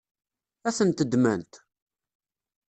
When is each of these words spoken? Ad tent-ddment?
Ad 0.67 0.73
tent-ddment? 0.77 1.53